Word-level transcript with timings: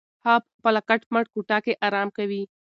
هغه 0.25 0.39
په 0.45 0.49
خپله 0.57 0.81
کټ 0.89 1.01
مټ 1.13 1.25
کوټه 1.33 1.57
کې 1.65 1.73
ارام 1.87 2.07
کوي. 2.17 2.43